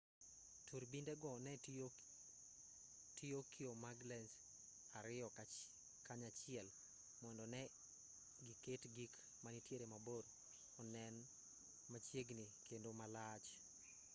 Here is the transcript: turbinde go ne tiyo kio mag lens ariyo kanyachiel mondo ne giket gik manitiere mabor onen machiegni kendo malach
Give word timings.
turbinde 0.69 1.13
go 1.21 1.31
ne 1.45 1.53
tiyo 3.17 3.39
kio 3.53 3.71
mag 3.83 3.97
lens 4.09 4.31
ariyo 4.99 5.27
kanyachiel 6.07 6.67
mondo 7.21 7.43
ne 7.53 7.61
giket 8.45 8.83
gik 8.95 9.13
manitiere 9.43 9.85
mabor 9.93 10.23
onen 10.81 11.15
machiegni 11.91 12.45
kendo 12.67 12.89
malach 12.99 13.47